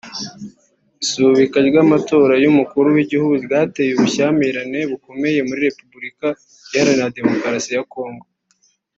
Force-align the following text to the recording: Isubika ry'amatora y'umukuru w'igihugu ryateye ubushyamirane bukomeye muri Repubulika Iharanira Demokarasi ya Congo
Isubika 1.03 1.57
ry'amatora 1.67 2.33
y'umukuru 2.43 2.87
w'igihugu 2.95 3.33
ryateye 3.45 3.91
ubushyamirane 3.93 4.79
bukomeye 4.91 5.39
muri 5.47 5.59
Repubulika 5.67 6.27
Iharanira 6.73 7.15
Demokarasi 7.17 7.69
ya 7.75 7.83
Congo 7.93 8.25